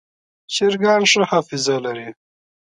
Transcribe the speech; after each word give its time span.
چرګان 0.53 1.01
ښه 1.11 1.21
حافظه 1.31 1.75
لري. 1.85 2.09